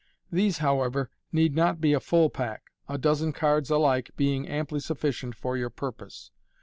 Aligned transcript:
These, 0.31 0.57
however, 0.57 1.11
need 1.31 1.55
not 1.55 1.79
be 1.79 1.93
a 1.93 1.99
full 1.99 2.31
pack, 2.31 2.71
a 2.89 2.97
dozen 2.97 3.33
cards 3.33 3.69
alike 3.69 4.09
being 4.17 4.47
amply 4.47 4.79
sufficient 4.79 5.35
for 5.35 5.55
your 5.55 5.69
purpose. 5.69 6.31